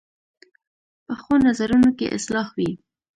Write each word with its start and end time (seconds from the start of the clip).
پخو 1.05 1.33
نظرونو 1.45 1.89
کې 1.97 2.13
اصلاح 2.17 2.47
وي 2.57 2.71